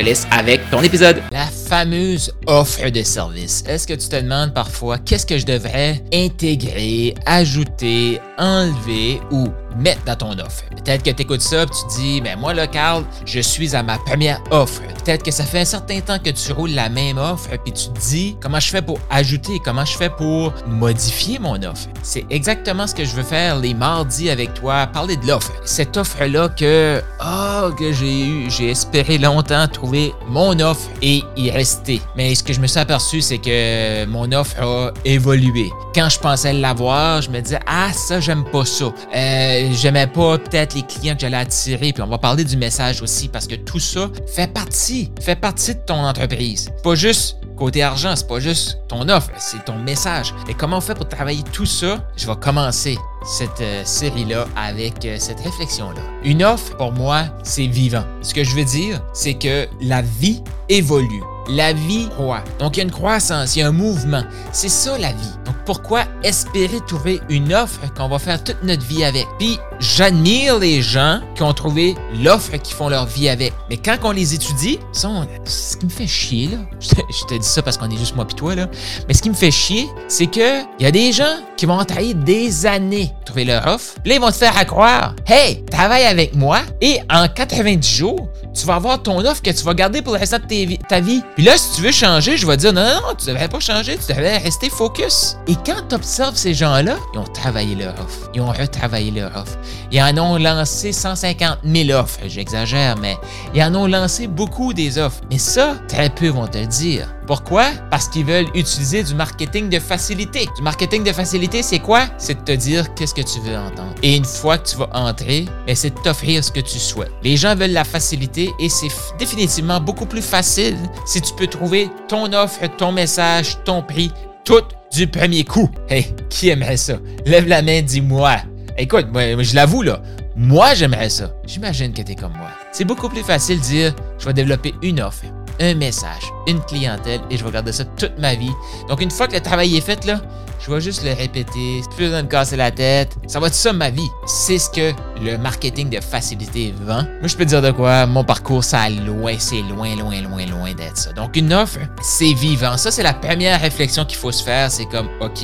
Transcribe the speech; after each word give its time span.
laisse 0.00 0.26
avec 0.30 0.68
ton 0.70 0.82
épisode. 0.82 1.22
La 1.30 1.46
fameuse 1.46 2.32
offre 2.46 2.88
de 2.88 3.02
service. 3.02 3.62
Est-ce 3.66 3.86
que 3.86 3.94
tu 3.94 4.08
te 4.08 4.16
demandes 4.16 4.52
parfois 4.54 4.98
qu'est-ce 4.98 5.26
que 5.26 5.38
je 5.38 5.46
devrais 5.46 6.02
intégrer, 6.12 7.14
ajouter, 7.26 8.20
enlever 8.38 9.20
ou 9.30 9.48
mettre 9.76 10.04
dans 10.04 10.16
ton 10.16 10.32
offre. 10.38 10.64
Peut-être 10.70 11.02
que 11.02 11.10
tu 11.10 11.22
écoutes 11.22 11.40
ça 11.40 11.62
et 11.62 11.66
tu 11.66 11.72
te 11.72 12.00
dis, 12.00 12.20
mais 12.20 12.36
moi, 12.36 12.54
là, 12.54 12.66
Carl, 12.66 13.04
je 13.24 13.40
suis 13.40 13.74
à 13.74 13.82
ma 13.82 13.98
première 13.98 14.40
offre. 14.50 14.82
Peut-être 15.04 15.22
que 15.22 15.30
ça 15.30 15.44
fait 15.44 15.60
un 15.60 15.64
certain 15.64 16.00
temps 16.00 16.18
que 16.18 16.30
tu 16.30 16.52
roules 16.52 16.70
la 16.70 16.88
même 16.88 17.18
offre 17.18 17.50
puis 17.64 17.72
tu 17.72 17.88
te 17.88 17.98
dis, 17.98 18.36
comment 18.40 18.60
je 18.60 18.68
fais 18.68 18.82
pour 18.82 18.98
ajouter, 19.10 19.60
comment 19.64 19.84
je 19.84 19.96
fais 19.96 20.10
pour 20.10 20.52
modifier 20.66 21.38
mon 21.38 21.62
offre? 21.62 21.88
C'est 22.02 22.24
exactement 22.30 22.86
ce 22.86 22.94
que 22.94 23.04
je 23.04 23.14
veux 23.14 23.22
faire 23.22 23.58
les 23.58 23.74
mardis 23.74 24.30
avec 24.30 24.54
toi, 24.54 24.86
parler 24.86 25.16
de 25.16 25.26
l'offre. 25.26 25.52
Cette 25.64 25.96
offre-là 25.96 26.48
que, 26.48 27.02
oh, 27.24 27.70
que 27.78 27.92
j'ai 27.92 28.26
eu, 28.26 28.50
j'ai 28.50 28.70
espéré 28.70 29.18
longtemps 29.18 29.66
trouver 29.68 30.12
mon 30.28 30.58
offre 30.60 30.88
et 31.02 31.22
y 31.36 31.50
rester. 31.50 32.00
Mais 32.16 32.34
ce 32.34 32.42
que 32.42 32.52
je 32.52 32.60
me 32.60 32.66
suis 32.66 32.78
aperçu, 32.78 33.20
c'est 33.20 33.38
que 33.38 34.04
mon 34.06 34.30
offre 34.32 34.60
a 34.62 34.92
évolué. 35.04 35.70
Quand 35.94 36.08
je 36.08 36.18
pensais 36.18 36.52
l'avoir, 36.52 37.22
je 37.22 37.30
me 37.30 37.40
disais, 37.40 37.60
ah, 37.66 37.92
ça, 37.92 38.20
j'aime 38.20 38.44
pas 38.44 38.64
ça. 38.64 38.86
Euh, 39.14 39.59
j'aimais 39.72 40.06
pas 40.06 40.38
peut-être 40.38 40.74
les 40.74 40.82
clients 40.82 41.14
que 41.14 41.20
j'allais 41.20 41.36
attirer. 41.36 41.92
Puis 41.92 42.02
on 42.02 42.06
va 42.06 42.18
parler 42.18 42.44
du 42.44 42.56
message 42.56 43.02
aussi 43.02 43.28
parce 43.28 43.46
que 43.46 43.54
tout 43.54 43.80
ça 43.80 44.10
fait 44.26 44.52
partie, 44.52 45.10
fait 45.20 45.36
partie 45.36 45.74
de 45.74 45.80
ton 45.80 46.04
entreprise. 46.04 46.70
Pas 46.82 46.94
juste 46.94 47.36
côté 47.56 47.82
argent, 47.82 48.16
c'est 48.16 48.26
pas 48.26 48.40
juste 48.40 48.78
ton 48.88 49.06
offre, 49.10 49.30
c'est 49.36 49.64
ton 49.66 49.76
message. 49.78 50.34
Et 50.48 50.54
comment 50.54 50.78
on 50.78 50.80
fait 50.80 50.94
pour 50.94 51.06
travailler 51.06 51.42
tout 51.52 51.66
ça? 51.66 52.02
Je 52.16 52.26
vais 52.26 52.36
commencer 52.36 52.96
cette 53.22 53.60
euh, 53.60 53.82
série-là 53.84 54.46
avec 54.56 55.04
euh, 55.04 55.16
cette 55.18 55.40
réflexion-là. 55.40 56.00
Une 56.24 56.42
offre, 56.42 56.74
pour 56.78 56.92
moi, 56.92 57.24
c'est 57.42 57.66
vivant. 57.66 58.04
Ce 58.22 58.32
que 58.32 58.44
je 58.44 58.54
veux 58.54 58.64
dire, 58.64 59.02
c'est 59.12 59.34
que 59.34 59.68
la 59.82 60.00
vie 60.00 60.42
évolue. 60.70 61.22
La 61.50 61.74
vie 61.74 62.08
croît. 62.08 62.42
Donc, 62.58 62.76
il 62.76 62.78
y 62.78 62.80
a 62.80 62.84
une 62.84 62.90
croissance, 62.90 63.56
il 63.56 63.58
y 63.58 63.62
a 63.62 63.68
un 63.68 63.72
mouvement. 63.72 64.22
C'est 64.52 64.70
ça 64.70 64.96
la 64.96 65.12
vie. 65.12 65.34
Pourquoi 65.64 66.04
espérer 66.22 66.78
trouver 66.86 67.20
une 67.28 67.52
offre 67.54 67.80
qu'on 67.94 68.08
va 68.08 68.18
faire 68.18 68.42
toute 68.42 68.62
notre 68.62 68.84
vie 68.84 69.04
avec? 69.04 69.26
Puis, 69.38 69.58
j'admire 69.78 70.58
les 70.58 70.82
gens 70.82 71.20
qui 71.34 71.42
ont 71.42 71.52
trouvé 71.52 71.94
l'offre 72.22 72.56
qui 72.56 72.72
font 72.72 72.88
leur 72.88 73.06
vie 73.06 73.28
avec. 73.28 73.52
Mais 73.68 73.76
quand 73.76 73.96
on 74.02 74.12
les 74.12 74.34
étudie, 74.34 74.78
ça, 74.92 75.08
ce 75.44 75.76
qui 75.76 75.86
me 75.86 75.90
fait 75.90 76.06
chier, 76.06 76.48
là, 76.48 76.58
je 76.80 77.24
te, 77.26 77.34
dis 77.34 77.46
ça 77.46 77.62
parce 77.62 77.76
qu'on 77.76 77.90
est 77.90 77.96
juste 77.96 78.16
moi 78.16 78.26
pis 78.26 78.34
toi, 78.34 78.54
là, 78.54 78.68
mais 79.08 79.14
ce 79.14 79.22
qui 79.22 79.30
me 79.30 79.34
fait 79.34 79.50
chier, 79.50 79.88
c'est 80.08 80.26
que 80.26 80.60
il 80.78 80.82
y 80.82 80.86
a 80.86 80.90
des 80.90 81.12
gens 81.12 81.36
qui 81.56 81.66
vont 81.66 81.82
travailler 81.84 82.14
des 82.14 82.66
années 82.66 83.10
pour 83.16 83.24
trouver 83.26 83.44
leur 83.44 83.66
offre. 83.66 83.94
Là, 84.04 84.14
ils 84.14 84.20
vont 84.20 84.30
te 84.30 84.36
faire 84.36 84.56
à 84.56 84.64
croire, 84.64 85.14
hey, 85.26 85.64
travaille 85.66 86.04
avec 86.04 86.34
moi 86.34 86.60
et 86.80 86.98
en 87.10 87.28
90 87.28 87.88
jours, 87.88 88.28
tu 88.54 88.66
vas 88.66 88.76
avoir 88.76 89.02
ton 89.02 89.18
offre 89.24 89.42
que 89.42 89.50
tu 89.50 89.64
vas 89.64 89.74
garder 89.74 90.02
pour 90.02 90.14
le 90.14 90.18
restant 90.18 90.38
de 90.38 90.76
ta 90.88 91.00
vie. 91.00 91.22
Puis 91.36 91.44
là, 91.44 91.56
si 91.56 91.76
tu 91.76 91.82
veux 91.82 91.92
changer, 91.92 92.36
je 92.36 92.46
vais 92.46 92.56
dire 92.56 92.72
non, 92.72 92.82
non, 92.82 93.08
non, 93.08 93.14
tu 93.18 93.26
devrais 93.26 93.48
pas 93.48 93.60
changer, 93.60 93.96
tu 93.96 94.12
devrais 94.12 94.38
rester 94.38 94.68
focus. 94.70 95.36
Et 95.50 95.56
quand 95.66 95.88
tu 95.88 95.96
observes 95.96 96.36
ces 96.36 96.54
gens-là, 96.54 96.96
ils 97.12 97.18
ont 97.18 97.24
travaillé 97.24 97.74
leur 97.74 97.94
offre. 97.94 98.30
Ils 98.34 98.40
ont 98.40 98.52
retravaillé 98.52 99.10
leur 99.10 99.36
offre. 99.36 99.58
Ils 99.90 100.00
en 100.00 100.16
ont 100.16 100.36
lancé 100.36 100.92
150 100.92 101.58
000 101.64 101.90
offres. 101.90 102.20
J'exagère, 102.28 102.96
mais 102.98 103.16
ils 103.52 103.60
en 103.64 103.74
ont 103.74 103.88
lancé 103.88 104.28
beaucoup 104.28 104.72
des 104.72 104.96
offres. 104.96 105.22
Mais 105.28 105.38
ça, 105.38 105.74
très 105.88 106.08
peu 106.08 106.28
vont 106.28 106.46
te 106.46 106.64
dire. 106.64 107.12
Pourquoi? 107.26 107.66
Parce 107.90 108.06
qu'ils 108.06 108.26
veulent 108.26 108.46
utiliser 108.54 109.02
du 109.02 109.12
marketing 109.16 109.68
de 109.68 109.80
facilité. 109.80 110.46
Du 110.56 110.62
marketing 110.62 111.02
de 111.02 111.10
facilité, 111.10 111.64
c'est 111.64 111.80
quoi? 111.80 112.04
C'est 112.16 112.38
de 112.38 112.44
te 112.44 112.52
dire 112.52 112.94
qu'est-ce 112.94 113.14
que 113.14 113.22
tu 113.22 113.40
veux 113.40 113.56
entendre. 113.56 113.96
Et 114.04 114.14
une 114.14 114.24
fois 114.24 114.56
que 114.56 114.68
tu 114.68 114.76
vas 114.76 114.90
entrer, 114.92 115.46
ben, 115.66 115.74
c'est 115.74 115.90
de 115.90 116.00
t'offrir 116.00 116.44
ce 116.44 116.52
que 116.52 116.60
tu 116.60 116.78
souhaites. 116.78 117.10
Les 117.24 117.36
gens 117.36 117.56
veulent 117.56 117.72
la 117.72 117.82
facilité 117.82 118.52
et 118.60 118.68
c'est 118.68 118.86
définitivement 119.18 119.80
beaucoup 119.80 120.06
plus 120.06 120.22
facile 120.22 120.76
si 121.06 121.20
tu 121.20 121.34
peux 121.34 121.48
trouver 121.48 121.90
ton 122.06 122.32
offre, 122.34 122.60
ton 122.76 122.92
message, 122.92 123.58
ton 123.64 123.82
prix, 123.82 124.12
tout 124.44 124.62
du 124.92 125.06
premier 125.06 125.44
coup. 125.44 125.70
Hey, 125.88 126.14
qui 126.28 126.48
aimerait 126.48 126.76
ça? 126.76 126.94
Lève 127.24 127.46
la 127.46 127.62
main, 127.62 127.82
dis-moi. 127.82 128.36
Écoute, 128.78 129.08
moi, 129.12 129.42
je 129.42 129.54
l'avoue 129.54 129.82
là, 129.82 130.00
moi 130.36 130.74
j'aimerais 130.74 131.10
ça. 131.10 131.32
J'imagine 131.46 131.92
que 131.92 132.02
tu 132.02 132.12
es 132.12 132.14
comme 132.14 132.32
moi. 132.32 132.50
C'est 132.72 132.84
beaucoup 132.84 133.08
plus 133.08 133.22
facile 133.22 133.58
de 133.58 133.64
dire, 133.64 133.94
je 134.18 134.26
vais 134.26 134.32
développer 134.32 134.74
une 134.82 135.00
offre, 135.00 135.24
un 135.60 135.74
message, 135.74 136.22
une 136.46 136.60
clientèle 136.60 137.20
et 137.30 137.36
je 137.36 137.44
vais 137.44 137.50
garder 137.50 137.72
ça 137.72 137.84
toute 137.84 138.18
ma 138.18 138.34
vie. 138.34 138.50
Donc, 138.88 139.02
une 139.02 139.10
fois 139.10 139.28
que 139.28 139.34
le 139.34 139.40
travail 139.40 139.76
est 139.76 139.82
fait, 139.82 140.04
là, 140.06 140.22
je 140.70 140.74
vais 140.76 140.80
juste 140.80 141.02
le 141.02 141.12
répéter, 141.12 141.82
plus 141.96 142.04
besoin 142.06 142.22
de 142.22 142.28
casser 142.28 142.56
la 142.56 142.70
tête. 142.70 143.16
Ça 143.26 143.40
va 143.40 143.48
être 143.48 143.54
ça 143.54 143.72
ma 143.72 143.90
vie. 143.90 144.08
C'est 144.24 144.58
ce 144.58 144.70
que 144.70 144.92
le 145.20 145.36
marketing 145.36 145.90
de 145.90 146.00
facilité 146.00 146.72
vend. 146.80 147.02
Moi, 147.18 147.26
je 147.26 147.36
peux 147.36 147.44
dire 147.44 147.60
de 147.60 147.72
quoi, 147.72 148.06
mon 148.06 148.22
parcours, 148.22 148.62
ça 148.62 148.88
loin, 148.88 149.34
c'est 149.38 149.62
loin, 149.62 149.96
loin, 149.96 150.20
loin, 150.22 150.46
loin 150.46 150.72
d'être 150.72 150.96
ça. 150.96 151.12
Donc, 151.12 151.36
une 151.36 151.52
offre, 151.52 151.80
c'est 152.02 152.34
vivant. 152.34 152.76
Ça, 152.76 152.92
c'est 152.92 153.02
la 153.02 153.14
première 153.14 153.60
réflexion 153.60 154.04
qu'il 154.04 154.18
faut 154.18 154.30
se 154.30 154.44
faire. 154.44 154.70
C'est 154.70 154.86
comme, 154.86 155.08
OK, 155.20 155.40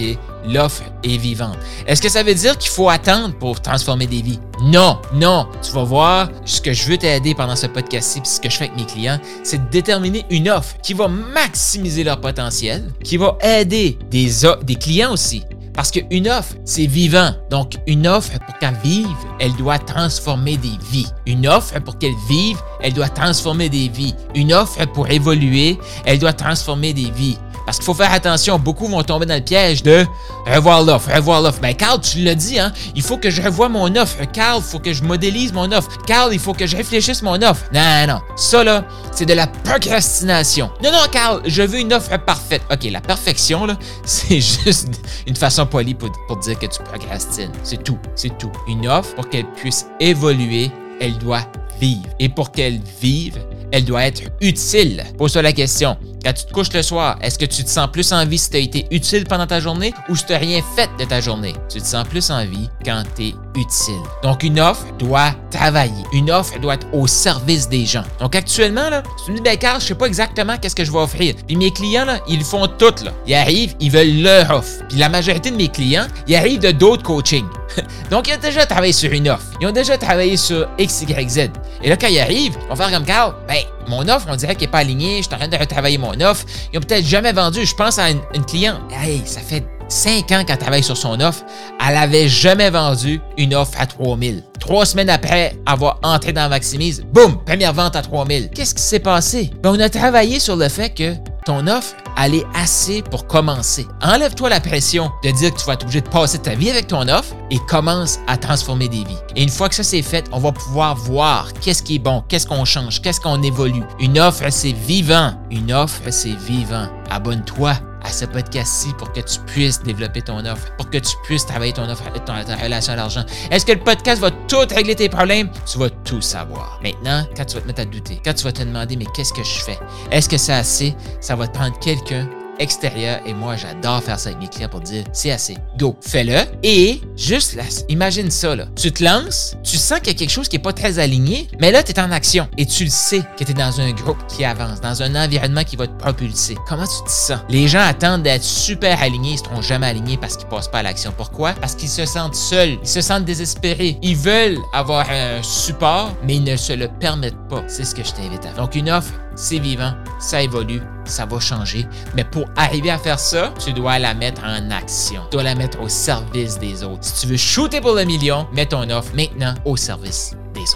l'offre 0.46 0.84
est 1.02 1.16
vivante. 1.16 1.58
Est-ce 1.88 2.00
que 2.00 2.08
ça 2.08 2.22
veut 2.22 2.34
dire 2.34 2.56
qu'il 2.56 2.70
faut 2.70 2.88
attendre 2.88 3.34
pour 3.36 3.60
transformer 3.60 4.06
des 4.06 4.22
vies? 4.22 4.38
Non, 4.62 4.98
non. 5.12 5.48
Tu 5.62 5.72
vas 5.72 5.84
voir, 5.84 6.30
ce 6.44 6.60
que 6.60 6.72
je 6.72 6.88
veux 6.88 6.96
t'aider 6.96 7.34
pendant 7.34 7.56
ce 7.56 7.66
podcast-ci, 7.66 8.20
ce 8.24 8.40
que 8.40 8.48
je 8.48 8.56
fais 8.56 8.64
avec 8.64 8.76
mes 8.76 8.86
clients, 8.86 9.20
c'est 9.42 9.58
de 9.64 9.70
déterminer 9.70 10.24
une 10.30 10.48
offre 10.48 10.76
qui 10.82 10.94
va 10.94 11.08
maximiser 11.08 12.04
leur 12.04 12.20
potentiel, 12.20 12.92
qui 13.04 13.16
va 13.16 13.36
aider 13.42 13.98
des, 14.10 14.30
des 14.62 14.74
clients 14.76 15.12
aussi 15.12 15.42
parce 15.76 15.90
qu'une 15.90 16.26
offre, 16.26 16.54
c'est 16.64 16.86
vivant. 16.86 17.32
Donc, 17.50 17.74
une 17.86 18.06
offre, 18.06 18.32
pour 18.46 18.58
qu'elle 18.58 18.76
vive, 18.82 19.06
elle 19.38 19.54
doit 19.56 19.78
transformer 19.78 20.56
des 20.56 20.72
vies. 20.90 21.06
Une 21.26 21.46
offre, 21.46 21.78
pour 21.80 21.98
qu'elle 21.98 22.14
vive, 22.30 22.56
elle 22.80 22.94
doit 22.94 23.10
transformer 23.10 23.68
des 23.68 23.88
vies. 23.88 24.14
Une 24.34 24.54
offre, 24.54 24.82
pour 24.86 25.08
évoluer, 25.10 25.78
elle 26.06 26.18
doit 26.18 26.32
transformer 26.32 26.94
des 26.94 27.10
vies. 27.10 27.36
Parce 27.66 27.78
qu'il 27.78 27.84
faut 27.84 27.94
faire 27.94 28.12
attention, 28.12 28.58
beaucoup 28.58 28.86
vont 28.86 29.02
tomber 29.02 29.26
dans 29.26 29.34
le 29.34 29.40
piège 29.40 29.82
de 29.82 30.06
revoir 30.46 30.82
l'offre, 30.82 31.12
revoir 31.12 31.42
l'offre. 31.42 31.60
Ben, 31.60 31.74
Carl, 31.74 32.00
tu 32.00 32.22
l'as 32.22 32.36
dit, 32.36 32.60
hein? 32.60 32.72
Il 32.94 33.02
faut 33.02 33.18
que 33.18 33.28
je 33.28 33.42
revoie 33.42 33.68
mon 33.68 33.94
offre. 33.96 34.24
Carl, 34.32 34.62
il 34.64 34.70
faut 34.70 34.78
que 34.78 34.92
je 34.92 35.02
modélise 35.02 35.52
mon 35.52 35.70
offre. 35.72 35.88
Carl, 36.06 36.32
il 36.32 36.38
faut 36.38 36.54
que 36.54 36.66
je 36.66 36.76
réfléchisse 36.76 37.22
mon 37.22 37.42
offre. 37.42 37.64
Non, 37.74 38.06
non. 38.06 38.20
Ça, 38.36 38.62
là, 38.62 38.84
c'est 39.10 39.26
de 39.26 39.34
la 39.34 39.48
procrastination. 39.48 40.70
Non, 40.82 40.92
non, 40.92 41.00
Carl, 41.10 41.42
je 41.44 41.62
veux 41.62 41.80
une 41.80 41.92
offre 41.92 42.16
parfaite. 42.18 42.62
OK, 42.70 42.84
la 42.84 43.00
perfection, 43.00 43.66
là, 43.66 43.76
c'est 44.04 44.40
juste 44.40 44.88
une 45.26 45.36
façon 45.36 45.66
polie 45.66 45.94
pour, 45.94 46.10
pour 46.28 46.36
dire 46.36 46.58
que 46.58 46.66
tu 46.66 46.80
procrastines. 46.84 47.52
C'est 47.64 47.82
tout. 47.82 47.98
C'est 48.14 48.38
tout. 48.38 48.52
Une 48.68 48.86
offre, 48.86 49.12
pour 49.16 49.28
qu'elle 49.28 49.50
puisse 49.52 49.86
évoluer, 49.98 50.70
elle 51.00 51.18
doit 51.18 51.42
vivre. 51.80 52.06
Et 52.20 52.28
pour 52.28 52.52
qu'elle 52.52 52.80
vive, 53.00 53.38
elle 53.72 53.84
doit 53.84 54.06
être 54.06 54.22
utile. 54.40 55.04
Pose-toi 55.18 55.42
la 55.42 55.52
question. 55.52 55.96
Quand 56.26 56.32
tu 56.32 56.44
te 56.44 56.52
couches 56.52 56.72
le 56.72 56.82
soir, 56.82 57.16
est-ce 57.22 57.38
que 57.38 57.44
tu 57.44 57.62
te 57.62 57.70
sens 57.70 57.88
plus 57.88 58.12
en 58.12 58.26
vie 58.26 58.36
si 58.36 58.50
tu 58.50 58.56
as 58.56 58.58
été 58.58 58.84
utile 58.90 59.26
pendant 59.26 59.46
ta 59.46 59.60
journée 59.60 59.94
ou 60.08 60.16
si 60.16 60.26
tu 60.26 60.32
n'as 60.32 60.38
rien 60.38 60.60
fait 60.74 60.90
de 60.98 61.04
ta 61.04 61.20
journée? 61.20 61.54
Tu 61.68 61.80
te 61.80 61.86
sens 61.86 62.04
plus 62.04 62.32
en 62.32 62.44
vie 62.44 62.68
quand 62.84 63.04
tu 63.14 63.26
es 63.26 63.34
utile. 63.54 64.02
Donc, 64.24 64.42
une 64.42 64.58
offre 64.58 64.84
doit 64.98 65.36
travailler. 65.52 66.02
Une 66.12 66.32
offre 66.32 66.58
doit 66.58 66.74
être 66.74 66.88
au 66.92 67.06
service 67.06 67.68
des 67.68 67.86
gens. 67.86 68.02
Donc, 68.18 68.34
actuellement, 68.34 68.90
là, 68.90 69.04
tu 69.24 69.30
me 69.30 69.36
dis, 69.36 69.42
ben, 69.42 69.56
Carl, 69.56 69.80
je 69.80 69.86
sais 69.86 69.94
pas 69.94 70.06
exactement 70.06 70.56
qu'est-ce 70.58 70.74
que 70.74 70.84
je 70.84 70.90
vais 70.90 70.98
offrir. 70.98 71.36
Puis 71.46 71.54
mes 71.54 71.70
clients, 71.70 72.04
là, 72.04 72.18
ils 72.26 72.42
font 72.42 72.66
tout, 72.66 73.04
là. 73.04 73.12
Ils 73.28 73.34
arrivent, 73.34 73.76
ils 73.78 73.92
veulent 73.92 74.20
leur 74.22 74.50
offre. 74.50 74.82
Puis 74.88 74.98
la 74.98 75.08
majorité 75.08 75.52
de 75.52 75.56
mes 75.56 75.68
clients, 75.68 76.08
ils 76.26 76.34
arrivent 76.34 76.58
de 76.58 76.72
d'autres 76.72 77.04
coachings. 77.04 77.46
Donc, 78.10 78.26
ils 78.26 78.34
ont 78.34 78.40
déjà 78.42 78.66
travaillé 78.66 78.92
sur 78.92 79.12
une 79.12 79.28
offre. 79.28 79.46
Ils 79.60 79.68
ont 79.68 79.72
déjà 79.72 79.96
travaillé 79.96 80.36
sur 80.36 80.66
X, 80.76 81.04
Y, 81.08 81.28
Z. 81.30 81.50
Et 81.84 81.88
là, 81.88 81.96
quand 81.96 82.08
ils 82.08 82.18
arrivent, 82.18 82.58
ils 82.60 82.68
vont 82.68 82.74
faire 82.74 82.90
comme 82.90 83.04
Carl, 83.04 83.32
ben, 83.46 83.58
mon 83.88 84.08
offre, 84.08 84.26
on 84.30 84.36
dirait 84.36 84.54
qu'elle 84.54 84.68
n'est 84.68 84.72
pas 84.72 84.78
alignée, 84.78 85.18
je 85.18 85.22
suis 85.26 85.34
en 85.34 85.38
train 85.38 85.48
de 85.48 85.56
retravailler 85.56 85.98
mon 85.98 86.20
offre. 86.20 86.44
Ils 86.72 86.78
ont 86.78 86.82
peut-être 86.82 87.04
jamais 87.04 87.32
vendu. 87.32 87.64
Je 87.64 87.74
pense 87.74 87.98
à 87.98 88.10
une, 88.10 88.20
cliente, 88.46 88.80
hey, 88.92 89.22
ça 89.24 89.40
fait 89.40 89.64
5 89.88 90.32
ans 90.32 90.44
qu'elle 90.44 90.58
travaille 90.58 90.82
sur 90.82 90.96
son 90.96 91.20
offre. 91.20 91.44
Elle 91.86 91.96
avait 91.96 92.28
jamais 92.28 92.70
vendu 92.70 93.20
une 93.38 93.54
offre 93.54 93.80
à 93.80 93.86
3000. 93.86 94.42
Trois 94.58 94.86
semaines 94.86 95.10
après 95.10 95.56
avoir 95.66 95.98
entré 96.02 96.32
dans 96.32 96.48
Maximise, 96.48 97.04
boum, 97.12 97.42
première 97.44 97.72
vente 97.72 97.94
à 97.96 98.02
3000. 98.02 98.50
Qu'est-ce 98.50 98.74
qui 98.74 98.82
s'est 98.82 98.98
passé? 98.98 99.50
Ben, 99.62 99.70
on 99.70 99.80
a 99.80 99.88
travaillé 99.88 100.40
sur 100.40 100.56
le 100.56 100.68
fait 100.68 100.90
que 100.90 101.14
ton 101.46 101.66
offre, 101.68 101.94
elle 102.18 102.34
est 102.34 102.46
assez 102.54 103.02
pour 103.02 103.26
commencer. 103.26 103.86
Enlève-toi 104.02 104.50
la 104.50 104.60
pression 104.60 105.10
de 105.24 105.30
dire 105.30 105.54
que 105.54 105.60
tu 105.60 105.64
vas 105.64 105.74
être 105.74 105.84
obligé 105.84 106.00
de 106.00 106.08
passer 106.08 106.38
ta 106.38 106.54
vie 106.54 106.70
avec 106.70 106.88
ton 106.88 107.08
offre 107.08 107.34
et 107.50 107.58
commence 107.68 108.18
à 108.26 108.36
transformer 108.36 108.88
des 108.88 109.04
vies. 109.04 109.18
Et 109.36 109.44
une 109.44 109.48
fois 109.48 109.68
que 109.68 109.76
ça 109.76 109.84
c'est 109.84 110.02
fait, 110.02 110.26
on 110.32 110.40
va 110.40 110.52
pouvoir 110.52 110.96
voir 110.96 111.52
qu'est-ce 111.54 111.82
qui 111.82 111.94
est 111.94 112.00
bon, 112.00 112.24
qu'est-ce 112.28 112.46
qu'on 112.46 112.64
change, 112.64 113.00
qu'est-ce 113.00 113.20
qu'on 113.20 113.42
évolue. 113.42 113.84
Une 114.00 114.18
offre, 114.18 114.44
c'est 114.50 114.72
vivant. 114.72 115.34
Une 115.50 115.72
offre, 115.72 116.02
c'est 116.10 116.36
vivant. 116.36 116.88
Abonne-toi 117.10 117.74
à 118.06 118.12
ce 118.12 118.24
podcast-ci 118.24 118.92
pour 118.98 119.12
que 119.12 119.20
tu 119.20 119.40
puisses 119.46 119.82
développer 119.82 120.22
ton 120.22 120.44
offre, 120.46 120.74
pour 120.76 120.88
que 120.88 120.98
tu 120.98 121.16
puisses 121.24 121.44
travailler 121.44 121.72
ton 121.72 121.88
offre, 121.88 122.04
ton, 122.24 122.34
relation 122.62 122.92
à 122.92 122.96
l'argent. 122.96 123.24
Est-ce 123.50 123.66
que 123.66 123.72
le 123.72 123.80
podcast 123.80 124.20
va 124.20 124.30
tout 124.30 124.64
régler 124.74 124.94
tes 124.94 125.08
problèmes? 125.08 125.50
Tu 125.70 125.78
vas 125.78 125.90
tout 125.90 126.20
savoir. 126.20 126.78
Maintenant, 126.82 127.26
quand 127.36 127.44
tu 127.44 127.56
vas 127.56 127.62
te 127.62 127.66
mettre 127.66 127.80
à 127.82 127.84
douter, 127.84 128.20
quand 128.24 128.34
tu 128.34 128.44
vas 128.44 128.52
te 128.52 128.62
demander, 128.62 128.96
mais 128.96 129.06
qu'est-ce 129.14 129.32
que 129.32 129.42
je 129.42 129.58
fais? 129.60 129.78
Est-ce 130.10 130.28
que 130.28 130.36
c'est 130.36 130.52
assez? 130.52 130.94
Ça 131.20 131.34
va 131.34 131.48
te 131.48 131.54
prendre 131.54 131.78
quelqu'un 131.80 132.28
extérieur 132.58 133.20
et 133.26 133.34
moi 133.34 133.56
j'adore 133.56 134.02
faire 134.02 134.18
ça 134.18 134.30
avec 134.30 134.40
mes 134.40 134.48
clients 134.48 134.68
pour 134.68 134.80
dire 134.80 135.04
c'est 135.12 135.30
assez, 135.30 135.56
go, 135.78 135.96
fais-le 136.00 136.38
et 136.62 137.00
juste 137.16 137.54
là, 137.54 137.62
imagine 137.88 138.30
ça 138.30 138.56
là, 138.56 138.66
tu 138.76 138.92
te 138.92 139.04
lances, 139.04 139.56
tu 139.62 139.76
sens 139.76 139.98
qu'il 139.98 140.08
y 140.08 140.16
a 140.16 140.18
quelque 140.18 140.30
chose 140.30 140.48
qui 140.48 140.56
est 140.56 140.60
pas 140.60 140.72
très 140.72 140.98
aligné, 140.98 141.48
mais 141.60 141.72
là 141.72 141.82
tu 141.82 141.92
es 141.92 142.00
en 142.00 142.10
action 142.10 142.48
et 142.56 142.66
tu 142.66 142.84
le 142.84 142.90
sais 142.90 143.22
que 143.38 143.44
tu 143.44 143.50
es 143.50 143.54
dans 143.54 143.80
un 143.80 143.92
groupe 143.92 144.18
qui 144.28 144.44
avance, 144.44 144.80
dans 144.80 145.02
un 145.02 145.14
environnement 145.14 145.64
qui 145.64 145.76
va 145.76 145.86
te 145.86 145.98
propulser. 145.98 146.56
Comment 146.68 146.86
tu 146.86 147.04
te 147.04 147.10
sens? 147.10 147.40
Les 147.48 147.68
gens 147.68 147.80
attendent 147.80 148.22
d'être 148.22 148.42
super 148.42 149.00
alignés, 149.02 149.32
ils 149.32 149.38
seront 149.38 149.62
jamais 149.62 149.86
alignés 149.86 150.16
parce 150.16 150.36
qu'ils 150.36 150.48
passent 150.48 150.68
pas 150.68 150.78
à 150.78 150.82
l'action. 150.82 151.12
Pourquoi? 151.16 151.52
Parce 151.54 151.74
qu'ils 151.74 151.88
se 151.88 152.04
sentent 152.06 152.34
seuls, 152.34 152.78
ils 152.82 152.88
se 152.88 153.00
sentent 153.00 153.24
désespérés, 153.24 153.98
ils 154.02 154.16
veulent 154.16 154.58
avoir 154.72 155.08
un 155.10 155.42
support 155.42 156.14
mais 156.24 156.36
ils 156.36 156.44
ne 156.44 156.56
se 156.56 156.72
le 156.72 156.88
permettent 156.88 157.48
pas. 157.48 157.62
C'est 157.68 157.84
ce 157.84 157.94
que 157.94 158.04
je 158.04 158.12
t'invite 158.12 158.44
à 158.44 158.48
faire. 158.48 158.56
Donc 158.56 158.74
une 158.74 158.90
offre 158.90 159.12
c'est 159.36 159.58
vivant, 159.58 159.92
ça 160.18 160.42
évolue, 160.42 160.80
ça 161.04 161.26
va 161.26 161.38
changer. 161.38 161.86
Mais 162.14 162.24
pour 162.24 162.46
arriver 162.56 162.90
à 162.90 162.98
faire 162.98 163.20
ça, 163.20 163.52
tu 163.64 163.72
dois 163.72 163.98
la 163.98 164.14
mettre 164.14 164.42
en 164.44 164.70
action. 164.70 165.22
Tu 165.30 165.36
dois 165.36 165.44
la 165.44 165.54
mettre 165.54 165.80
au 165.80 165.88
service 165.88 166.58
des 166.58 166.82
autres. 166.82 167.04
Si 167.04 167.20
tu 167.20 167.26
veux 167.32 167.36
shooter 167.36 167.80
pour 167.80 167.94
le 167.94 168.04
million, 168.04 168.48
mets 168.52 168.66
ton 168.66 168.88
offre 168.90 169.14
maintenant 169.14 169.54
au 169.64 169.76
service 169.76 170.34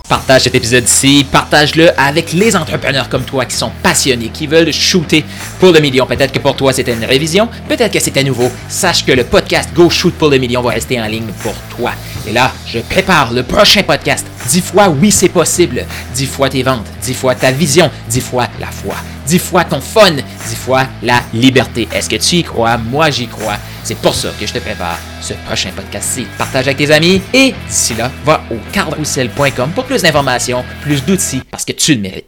Partage 0.08 0.42
cet 0.42 0.54
épisode-ci, 0.54 1.26
partage-le 1.30 1.90
avec 1.98 2.32
les 2.32 2.54
entrepreneurs 2.56 3.08
comme 3.08 3.24
toi 3.24 3.44
qui 3.44 3.56
sont 3.56 3.72
passionnés, 3.82 4.28
qui 4.28 4.46
veulent 4.46 4.72
shooter 4.72 5.24
pour 5.58 5.72
le 5.72 5.80
million. 5.80 6.06
Peut-être 6.06 6.32
que 6.32 6.38
pour 6.38 6.54
toi 6.56 6.72
c'était 6.72 6.92
une 6.92 7.04
révision, 7.04 7.48
peut-être 7.68 7.92
que 7.92 8.00
c'était 8.00 8.24
nouveau. 8.24 8.50
Sache 8.68 9.04
que 9.04 9.12
le 9.12 9.24
podcast 9.24 9.70
Go 9.74 9.90
Shoot 9.90 10.14
pour 10.14 10.28
le 10.28 10.38
million 10.38 10.62
va 10.62 10.70
rester 10.70 11.00
en 11.00 11.06
ligne 11.06 11.30
pour 11.42 11.54
toi. 11.76 11.92
Et 12.26 12.32
là, 12.32 12.52
je 12.66 12.80
prépare 12.80 13.32
le 13.32 13.42
prochain 13.42 13.82
podcast. 13.82 14.26
Dix 14.48 14.60
fois 14.60 14.88
oui, 14.88 15.10
c'est 15.10 15.28
possible. 15.28 15.84
Dix 16.14 16.26
fois 16.26 16.48
tes 16.48 16.62
ventes. 16.62 16.86
Dix 17.02 17.14
fois 17.14 17.34
ta 17.34 17.50
vision. 17.50 17.90
Dix 18.08 18.20
fois 18.20 18.48
la 18.58 18.66
foi. 18.66 18.94
Dix 19.26 19.38
fois 19.38 19.64
ton 19.64 19.80
fun. 19.80 20.12
Dix 20.12 20.56
fois 20.56 20.86
la 21.02 21.22
liberté. 21.32 21.88
Est-ce 21.94 22.08
que 22.08 22.16
tu 22.16 22.36
y 22.36 22.42
crois? 22.42 22.76
Moi, 22.76 23.10
j'y 23.10 23.26
crois. 23.26 23.56
C'est 23.82 23.96
pour 23.98 24.14
ça 24.14 24.30
que 24.38 24.46
je 24.46 24.52
te 24.52 24.58
prépare 24.58 24.98
ce 25.20 25.34
prochain 25.46 25.70
podcast-ci. 25.74 26.26
Partage 26.38 26.66
avec 26.66 26.78
tes 26.78 26.90
amis 26.90 27.22
et 27.32 27.54
d'ici 27.68 27.94
là, 27.94 28.10
va 28.24 28.42
au 28.50 28.56
carrousel.com 28.72 29.70
pour 29.74 29.84
plus 29.84 30.02
d'informations, 30.02 30.64
plus 30.82 31.04
d'outils 31.04 31.42
parce 31.50 31.64
que 31.64 31.72
tu 31.72 31.94
le 31.94 32.00
mérites. 32.00 32.18